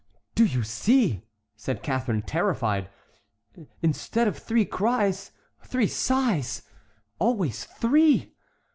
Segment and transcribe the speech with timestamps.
[0.33, 1.21] "Do you see,"
[1.55, 2.89] said Catharine, terrified,
[3.83, 5.29] "instead of three cries,
[5.63, 6.63] three sighs?
[7.19, 8.33] Always three!